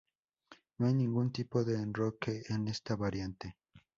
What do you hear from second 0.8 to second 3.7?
hay ningún tipo de enroque en esta variante.